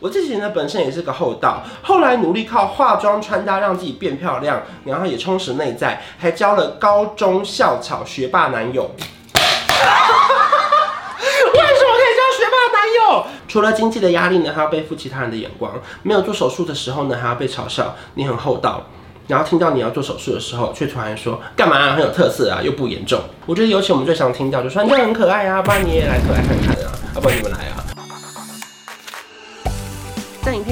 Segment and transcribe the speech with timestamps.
[0.00, 8.84] 我自己呢，本身也是个厚道，后来努力靠化妆穿搭让自己变漂亮，然后也充实内在，还交了高中校草学霸男友。
[8.94, 9.42] 为什
[11.82, 13.26] 么可以交学霸男友？
[13.48, 15.72] 除了经济的压力呢，还要背负其他人的眼光。
[16.04, 18.86] 没有做手术的时候呢，还要被嘲笑你很厚道。
[19.26, 21.96] 然后听到你要做手术的时候，却突然说干嘛啊？
[21.96, 23.20] 很有特色啊，又不严重。
[23.46, 27.87] 我觉得尤其我们最常听到就说你这样很可爱啊，不然你也来可爱看看啊，要不然你们来啊。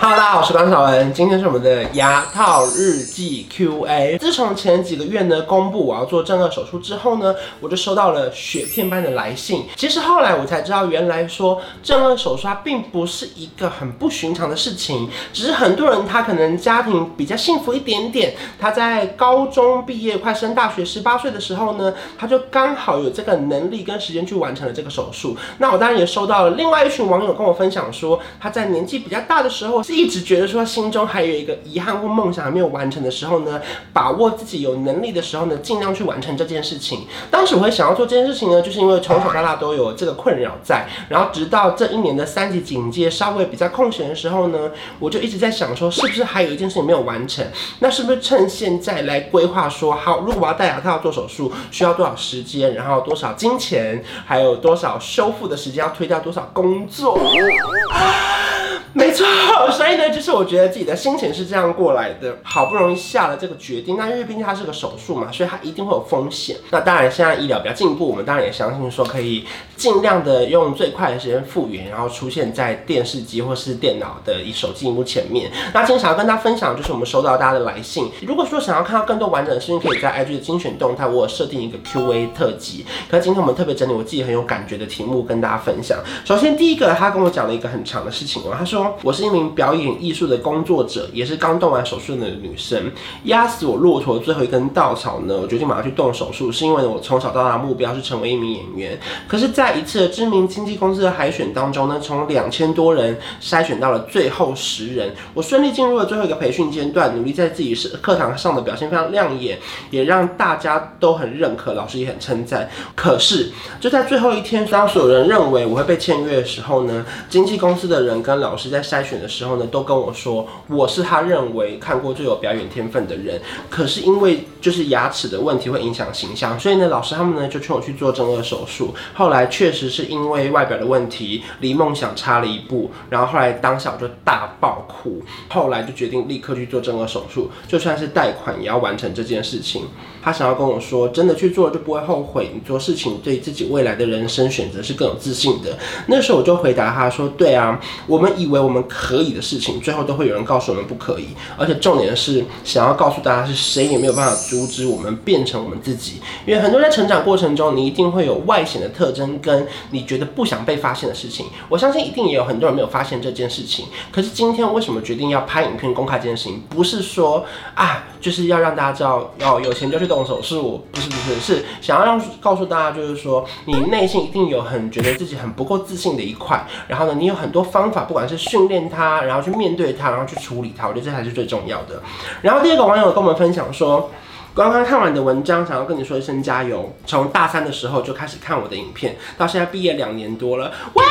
[0.00, 4.16] 哈喽，大家好，我是关韶文，今天是我们的牙套日记 Q&A。
[4.16, 9.64] 自从前几个月呢公布我要做正顎手术之后呢，我就收到了雪片般的来信。
[9.74, 25.36] 其实后来我才知道，原来说正顎手术它并不是一个很不寻常的事情，只是很多人他可能家庭比较幸福一点点，他在高中毕业快升大学十八岁的时候呢，他就刚好有这个能力跟时间去完成了这个手术。
[25.58, 29.82] 那我当然也收到了另外一群网友跟我分享说，他在年纪比较大的时候。
[29.88, 33.58] 是一直觉得说心中还有一个遗憾或梦想还没有完成的时候呢，
[33.90, 37.06] 把握自己有能力的时候呢，尽量去完成这件事情。
[37.30, 47.46] 当时我会想要做这件事情呢，就是因为从小到大都有这个困扰在，然后直到这一年的三级警戒稍微比较空闲的时候呢，我就一直在想说，是不是还有一件事情没有完成？
[47.78, 57.18] 那是不是趁现在来规划说，好，如果我要戴牙套做手术，需要多少时间，然后多少金钱，还有多少修复的时间，要推掉多少工作？
[59.08, 59.24] 没错，
[59.70, 62.36] 所以呢，就是我觉得自己的心情是这样过来的。
[62.42, 66.56] 好不容易下了这个决定，那因为毕竟它是个手术嘛，所以它一定会有风险。
[66.70, 69.44] 那当然，现在医疗比较进步，我们当然也相信说可以
[69.76, 75.48] 尽量的用最快的时间复原，然后出现在电视机或是电脑的一手机荧幕前面。
[75.72, 78.10] 那今天想要跟大家分享，就是我们收到大家的来信。
[78.26, 82.84] 如果说想要看到更多完整的视频，可以在 IG 的精选动态，我设定一个 QA 特辑。
[83.08, 85.98] 可是今天我们特别整理我自己很有感觉的题目跟大家分享。
[86.24, 88.87] 首先第一个，他跟我讲了一个很长的事情哦，他说。
[89.02, 92.90] 我是一名表演艺术的工作者，也是刚动完手术的女生。
[93.24, 99.00] 压死我骆驼最后一根稻草呢，我决定马上去动手术，是因为我从小到大目标是成为一名演员。
[99.26, 109.58] 可是，在一次知名经纪公司的海选当中呢，从两千多人筛选到了最后十人，我顺利进入了最后一个培训阶段，努力在自己是课堂上的表现非常亮眼，
[109.90, 112.68] 也让大家都很认可，老师也很称赞。
[112.94, 113.50] 可是，
[113.80, 123.40] 就在最后一天，当所有人认为我会被签约的时候呢，经纪公司的人跟老师在在筛选的时候呢，都跟我说我是他认为看过最有表演天分的人。
[123.68, 128.94] 可是因为就是牙齿的问题会影响形象，所以呢，老师他们呢就劝我去做正颚手术。
[129.14, 132.90] 后来确实是因为外表的问题，离梦想差了一步。
[133.10, 139.82] 然后后来当下我就大爆哭，后来就决定立刻去做正颚手术，就算是贷款也要完成这件事情。
[140.20, 142.50] 他想要跟我说，真的去做就不会后悔。
[142.52, 145.78] 你做事情对自己未来的人生选择是更有自信的。
[146.06, 151.28] 那时候我就回答他说：“对啊，我们以为我们可以的事情，最后都会有人告诉我们不可以。
[151.56, 156.20] 而且重点是，想要告诉大家是谁也没有办法阻止我们变成我们自己。
[156.46, 161.46] 因为很多人在成长过程中，你一定会有外显的特征，跟你觉得不想被发现的事情。
[161.68, 163.86] 我相信一定也有很多人没有发现这件事情。
[164.10, 166.62] 可是今天为什么决定要拍影片公开这件事情？
[166.70, 167.44] 不是说
[167.74, 170.86] 啊，就是要让大家知道，哦有钱就去动手术。
[170.90, 176.64] 不是不是，是想要让告诉大家，就是说你内心一定有很觉得自己很不够自信的一块。
[176.86, 180.86] 然后呢，你有很多方法，不管是训练它，然后去面对它，然后去处理它。
[180.86, 182.00] 我觉得这才是最重要的。
[182.42, 184.10] 然后第二个网友跟我们分享说，
[184.58, 186.92] 刚刚看完你的文章，想要跟你说一声加油。
[187.06, 190.72] 从大三的时候就开始看我的影片，到现在毕业两年多了。
[190.94, 191.04] 喂，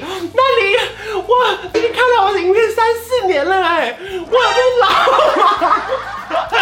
[0.00, 0.76] 那你
[1.16, 4.88] 我已经看到我的影片三四年了哎，我有点老？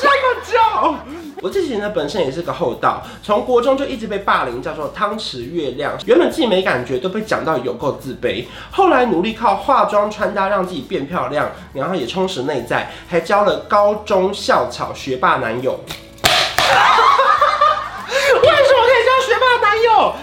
[0.00, 0.56] 这么久。
[1.46, 5.96] 我自己呢，本身也是个厚道，从国中就一直被霸凌，叫做汤匙月亮。
[6.04, 8.44] 原本自己没感觉，都被讲到有够自卑。
[8.72, 15.78] 后来努力靠化妆穿搭让自己变漂亮，然后也充实内在，还交了高中校草学霸男友。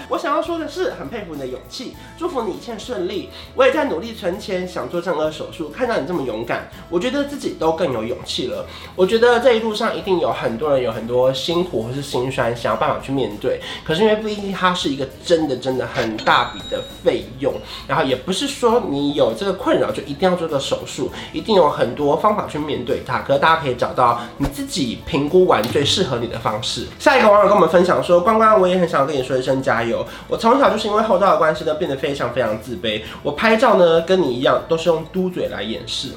[0.10, 3.30] 我想要说的是，很佩服你的勇气，祝福你一切顺利。
[3.56, 5.70] 我也在努力存钱，想做正颌手术。
[5.70, 8.66] 看到你这么勇敢，我觉得自己都更有勇气了。
[8.96, 13.60] 我觉得这一路上一定有很多人有很多辛苦或是心酸，想要办法去面对。
[13.86, 17.54] 可是因为毕竟它是一个真的真的很大笔的费用，
[17.88, 23.22] 然后也不是说你有这个困扰就一定要做个手术，一定有很多方法去面对它。
[23.22, 26.88] 可是大家可以找到你自己评估完最适合你的方式。
[27.00, 33.00] 下一个网友跟我们分享说：“关关，我也很想跟你说一声加油。”我从小就是因为厚道的关系呢，变得非常非常自卑。
[33.22, 36.08] 我拍照呢，跟你一样，都是用嘟嘴来掩饰。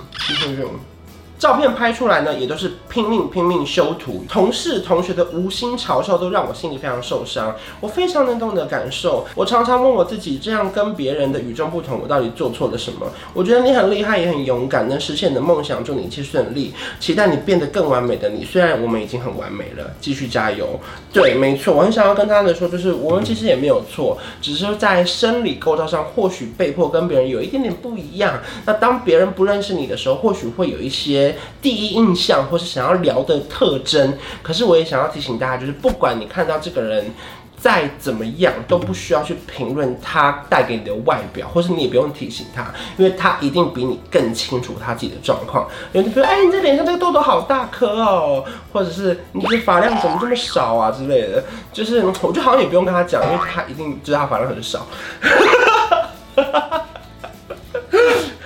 [1.38, 4.24] 照片拍出来呢，也都是拼命拼命修图。
[4.26, 7.54] 同事同学的无心嘲笑都让我心里非常受伤。
[7.78, 9.26] 我非常能懂你的感受。
[9.34, 13.06] 我常常问我自己，这样跟别人的与众不同，我到底做错了什么？
[13.34, 15.84] 我觉得你很厉害，也很勇敢，能实现你的梦想。
[15.84, 18.42] 祝你一切顺利，期待你变得更完美的你。
[18.42, 20.80] 虽然我们已经很完美了，继续加油。
[21.12, 28.40] 对，没错，我很想要跟他们说，就是我们其实也没有错，只是在生理构造上，或许被迫跟别人有一点点不一样。
[28.64, 31.25] 那当别人不认识你的时候，或许会有一些。
[31.62, 37.10] 第一印象或是想要聊的特征，可是我也想要提醒大家，就是不管你看到这个人
[37.58, 42.66] 再怎么样，都不需要去评论他带给你的外表，或是你也不用提醒他，
[42.98, 45.66] 因为他一定比你更清楚他自己的状况。
[45.92, 51.42] 有人说：“哎，你这脸上这个痘痘好大颗哦，或者是你这发量怎么这么少啊之类的。”
[51.72, 54.86] 就是我觉得好像也不用跟他讲，因为他一定知道他发量很少。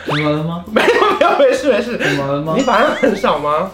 [0.07, 0.65] 怎么了吗？
[0.67, 1.00] 没 有
[1.41, 1.97] 没事没事。
[1.97, 2.55] 怎么了吗？
[2.57, 3.71] 你反应很少吗？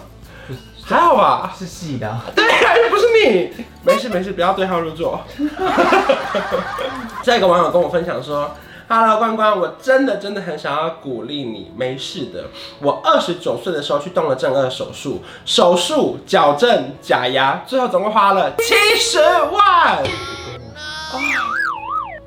[0.83, 2.23] 还好吧，是细的、啊。
[2.33, 3.51] 对呀，又不是你。
[3.83, 5.21] 没事没事，不要对号入座。
[7.23, 8.51] 下一个网友跟我分享说
[8.87, 12.45] ：“Hello，关关，我真的真的很想要鼓励你，没事的。
[12.79, 20.03] 我二十九岁的时候去动了正顎手术，手术矫正假牙，最后总共花了七十万。”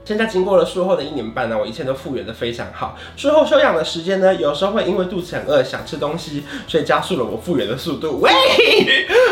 [0.05, 2.97] 现在经过了术后的一年半呢，我一切都复原的非常好。
[3.17, 8.19] 术后休养的时间呢，有时候会因为肚子很饿想吃东西，所以加速了我复原的速度。
[8.23, 8.31] 喂，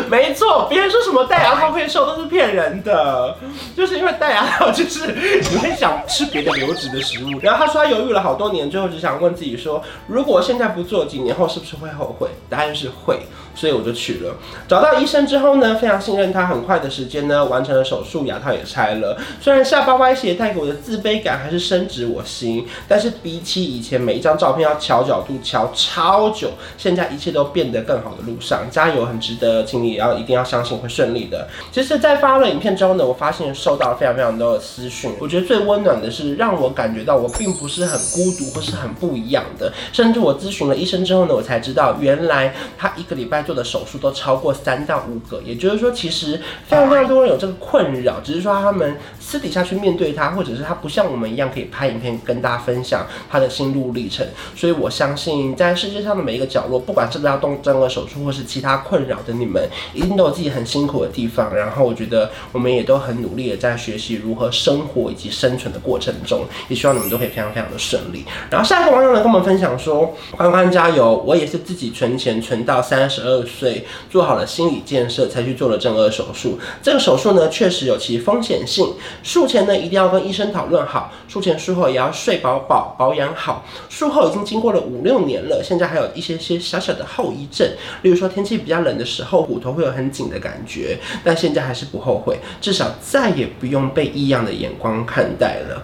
[0.09, 3.35] 没错，别人说什么戴牙套会瘦都是骗人的，
[3.75, 5.07] 就是因为戴牙套就是
[5.51, 7.39] 你会想吃别的流质的食物。
[7.41, 12.29] 然后他说他犹豫了好多年，最后只想问自己说，如果现在不做，几年后是不是会后悔？
[12.47, 13.19] 答案是会。
[13.59, 14.33] 所以我就去了，
[14.69, 19.17] 找到医生之后呢，非常信任他，很快的时间呢完成了手术，牙套也拆了。
[19.41, 31.45] 虽然下巴歪斜带给我的自卑感还是深植我心，但是比起以前每一张照片要调角度调超久，现在一切都变得更好的路上，加油，很值得，请你也要一定要相信会顺利的。
[31.69, 43.43] 其实，在发了影片之后呢，我发现收到了非常非常多的私讯，我觉得最温暖的是让我感觉到我并不是很孤独或是很不一样的，甚至我咨询了医生之后呢，我才知道原来他一个礼拜。
[43.49, 48.95] 做的手术都超过三到五个，也就是说，其实非常非常多人有这个困扰，只是说他们
[49.29, 54.25] 私底下去面对他，或者是他不像我们一样可以拍影片跟大家分享他的心路历程。
[54.55, 61.55] 所以我相信，在世界上的每一个角落，不管是不是要动正顎手术，或是其他困扰的你们，一定都有自己很辛苦的地方。
[61.55, 68.25] 然后我觉得我们也都很努力的在学习如何生活以及生存的过程中，也希望你们都可以非常非常的顺利。
[68.49, 71.23] 然后下一个网友呢跟我们分享说：“欢欢加油！
[71.27, 76.57] 我也是自己存钱存到三十二。”岁做好了心理建设，才去做了正顎手术。
[76.81, 78.93] 这个手术呢，确实有其风险性。
[79.23, 81.11] 术前呢，一定要跟医生讨论好。
[81.27, 83.65] 术前术后也要睡饱饱，保养好。
[83.89, 87.67] 术后已经经过了五六年了，现在还有一些些小小的后遗症，
[88.01, 90.97] 例如说天气比较冷的时候，骨头会有很紧的感觉。
[91.23, 95.83] 但现在还是不后悔，至少再也不用被异样的眼光看待了。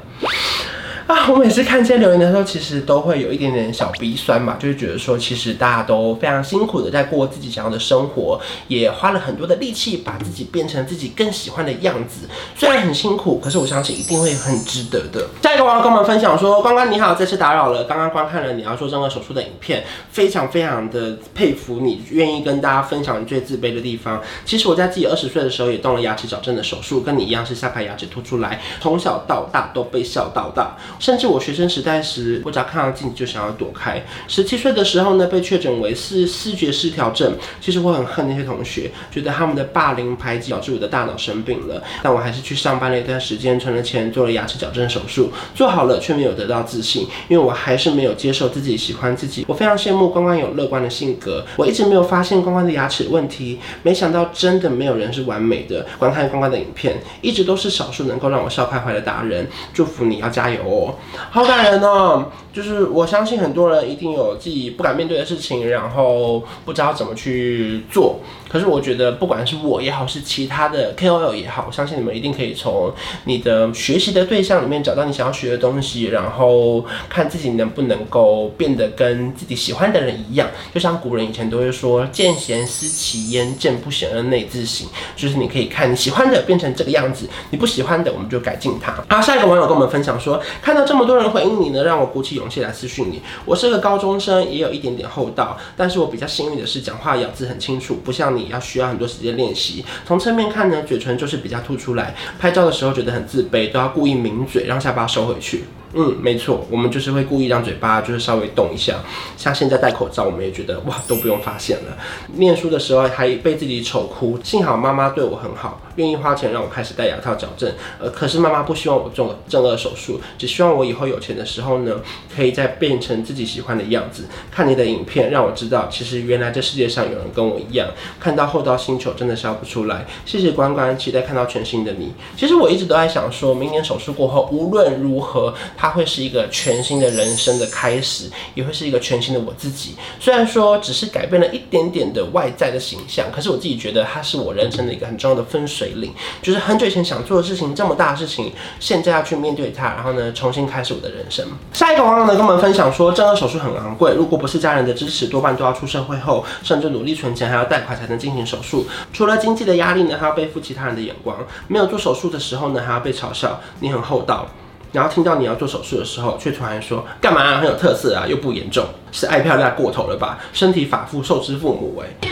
[1.07, 12.27] 啊，我每次看这些留言的时候，其实都会有一点点小鼻酸嘛，就是觉得说，其实大家都非常辛苦的在过自己想要的生活，也花了很多的力气把自己变成自己更喜欢的样子。
[12.55, 15.29] 虽然很辛苦，可是我相信一定会很值得的。
[15.43, 24.21] 下一个网友跟我们分享说：“关关你好，这次打扰了，刚刚观看了你要做正顎手术的影片，非常非常的佩服你，愿意跟大家分享你最自卑的地方。
[24.43, 34.03] 其实我在自己二十岁的时候也动了牙齿矫正的手术，跟你一样是下排牙齿凸出来，从小到大都被笑到大。”甚至我学生时代时，我只要看到镜子就想要躲开。
[34.27, 37.33] 十七岁的时候呢，被确诊为是视觉失调症。
[37.61, 41.81] 其实我很恨那些同学，觉得他们的霸凌排挤导致我的大脑生病了。
[42.03, 49.45] 但我还是去上班了一段时间，存了钱做了牙齿矫正手术，做好了却没有得到自信，因为我还是没有接受自己喜欢自己。
[49.47, 55.85] 我非常羡慕关关有乐观的性格，我一直没有发现关关的牙齿问题，没想到真的没有人是完美的。
[55.99, 59.47] 观看关关的影片，一直都是少数能够让我笑开怀的达人。
[59.73, 60.95] 祝福你要加油哦！
[61.29, 62.31] 好感人哦。
[62.55, 68.21] 就是我相信很多人一定有自己不敢面对的事情，然后不知道怎么去做。
[68.47, 72.93] 可是我觉得，不管是我也好，是其他的 KOL 也好，我相信你们一定可以从
[73.25, 80.47] 你的学习的对象里面找到你想要学的东西，然后看自己能不能够变得跟自己喜欢的人一样。
[80.73, 89.03] 就像古人以前都会说：“见贤思齐焉，见不贤而内自省。”就是你可以看你喜欢的变成这个样子，你不喜欢的我们就改进它。
[89.09, 93.21] 好，下一个网友跟我们分享说，看到这么多人回应你呢，让我鼓起勇气来私讯你。
[93.43, 98.45] 我是个高中生，也有一点点厚道，但是我比较幸运的是讲话咬字很清楚，不像你。
[98.45, 99.83] 要需要很多时间练习。
[100.05, 102.15] 从侧面看呢，嘴唇就是比较凸出来。
[102.39, 105.63] 拍照的时候觉得很自卑，都要故意抿嘴，让下巴收回去。
[105.97, 108.99] 嗯，没错，我们就是会故意让嘴巴就是稍微动一下。
[109.37, 111.97] 像现在戴口罩，我们也觉得哇，都不用发现了。
[112.33, 117.71] 念书的时候还被自己丑哭，幸好妈妈对我很好，愿意花钱让我开始戴牙套矫正。
[117.97, 122.01] 呃，可是妈妈不希望我做正颚手术，只希望我以后有钱的时候呢，
[122.35, 124.25] 可以再变成自己喜欢的样子。
[124.51, 127.87] 看你的影片，让我知道，其实原来这世界上有人跟我一样。
[128.19, 130.05] 看到后道星球，真的笑不出来。
[130.25, 132.11] 谢谢关关，期待看到全新的你。
[132.35, 135.53] 其实我一直都在想，说明年手术过后，无论如何，
[135.85, 139.95] 它会是一个全新的人生的开始，也会是一个全新的我自己。
[140.19, 146.11] 虽然说只是改变了一点点的外在的形象，可是我自己觉得它是我人生的一个很重要的分水岭。
[146.41, 151.45] 就是很久以前想做的事情，这么大的事情，现在要去面对它，然后呢，重新开始我的人生。
[151.71, 158.87] 下一个网友呢跟我们分享说，正顎手术很昂贵，如果不是家人的支持，多半都要出社会后，甚至努力存钱，还要贷款才能进行手术。
[159.13, 161.37] 除了经济的压力呢，还要背负其他人的眼光。
[161.67, 164.49] 没有做手术的时候呢，还要被嘲笑你很厚道。
[164.95, 167.57] 然后听到你要做手术的时候，却突然说干嘛啊？
[167.57, 170.39] 很有特色啊，又不严重，是爱漂亮过头了吧？
[170.53, 172.29] 身体发肤受之父母哎。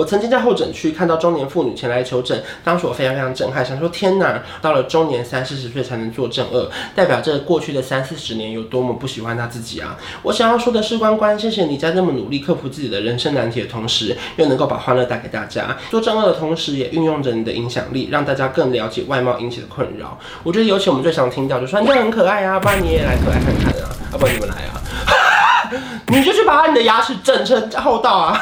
[0.00, 9.98] 我曾经在候诊区看到中年妇女前来求诊，当时我非常非常震撼，想说天哪，到了中年三四十岁才能做正二，代表着过去的三四十年有多么不喜欢他自己啊！
[10.22, 15.76] 我想要说的是，关关，谢谢你在那么努力克服自己的人生难题的同时，又能够把欢乐带给大家。
[15.90, 20.18] 做正二的同时，也运用着你的影响力，让大家更了解外貌引起的困扰。
[20.42, 24.80] 我觉得尤其我们最想听到就说你很可爱啊，不然你也来可爱看看啊，要不然你们来啊，
[26.08, 28.40] 你就去把你的牙齿整成厚道啊！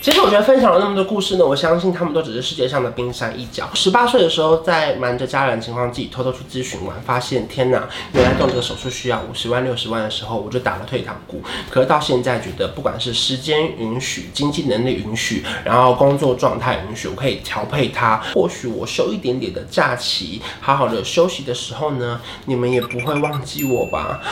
[0.00, 3.68] 其实我觉得分享了那么多故事呢，我相信他们都只是世界上的冰山一角。
[3.74, 11.42] 十八岁的时候，在瞒着家人情况，自己偷偷去咨询完，发现天哪，原来动这个手术需要五十万、六十万的时候，我就打了退堂鼓。
[11.68, 18.22] 可是到现在，觉得不管是时间允许、经济能力允许，然后工作状态允许，我可以调配它。
[18.34, 24.20] 或许我休一点点的假期，好好的休息的时候呢，你们也不会忘记我吧？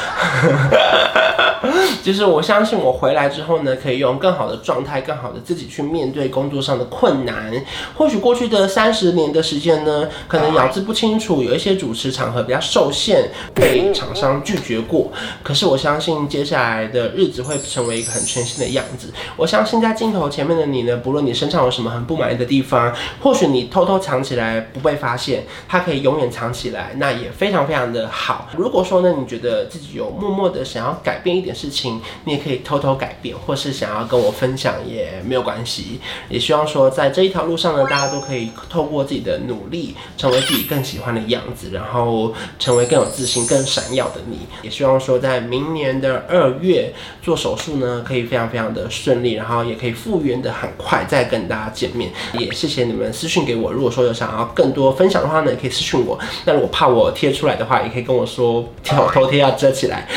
[2.04, 5.65] 就是我相信我回来之后呢，可以用更好的状态、更好的自己。
[5.66, 7.52] 去面对工作上的困难，
[7.96, 15.10] 或许过去的三十年的时间呢，可能咬字不清楚，有一些主持场合比较受限，被厂商拒绝过。
[15.42, 19.12] 可是我相信接下来的日子会成为一个很全新的样子。
[19.36, 28.48] 我相信在镜头前面的你呢，不论你身上有什么很不满意的地方，或许你偷偷藏起来不被发现，它可以永远藏起来，那也非常非常的好。
[28.56, 36.00] 如果说呢，你觉得自己有默默的想要改变一点事情，你也可以偷偷改变，或是想要跟我分享也没有关系。
[36.28, 44.40] 也希望说，在这一条路上呢，大家都可以透过自己的努力，成为自己更喜欢的样子，然后成为更有自信、更闪耀的你。
[44.62, 52.10] 也希望说，在明年的二月做手术呢，可以非常非常的顺利，然后也可以复原的很快，再跟大家见面。
[52.32, 56.18] 也谢谢你们私讯给我，如果说有想要更多分享的话呢，也可以私讯我。
[56.44, 60.08] 那如果怕我贴出来的话，也可以跟我说，头头贴要遮起来。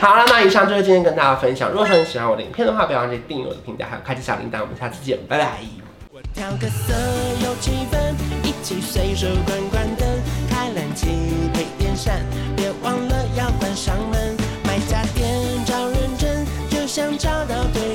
[0.00, 1.70] 好了那以上就是今天跟大家分享。
[1.70, 4.60] 如果说你喜欢我的影片的话不要忘记订阅我的频道还有开启小铃铛。
[4.60, 5.58] 我们下次见拜拜。
[6.12, 6.94] 我调个色
[7.44, 7.54] 有
[8.42, 10.08] 一起随手关关灯
[10.48, 11.08] 开冷气
[11.52, 12.20] 配电扇
[12.56, 16.86] 别忘了要关上门买家电找认真就
[17.16, 17.85] 找到对